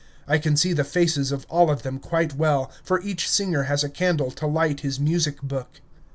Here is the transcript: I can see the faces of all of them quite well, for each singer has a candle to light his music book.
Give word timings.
I 0.27 0.39
can 0.39 0.57
see 0.57 0.73
the 0.73 0.83
faces 0.83 1.31
of 1.31 1.45
all 1.47 1.69
of 1.69 1.83
them 1.83 1.99
quite 1.99 2.33
well, 2.33 2.71
for 2.83 2.99
each 3.03 3.29
singer 3.29 3.65
has 3.69 3.83
a 3.83 3.87
candle 3.87 4.31
to 4.31 4.47
light 4.47 4.79
his 4.79 4.99
music 4.99 5.39
book. 5.43 5.79